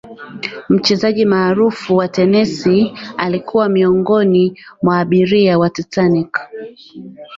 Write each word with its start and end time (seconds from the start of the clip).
mchezaji 0.69 1.25
maarufu 1.25 1.97
wa 1.97 2.07
tenisi 2.07 2.93
alikuwa 3.17 3.69
miongoni 3.69 4.59
mwa 4.81 4.99
abiria 4.99 5.59
wa 5.59 5.69
titanic 5.69 6.39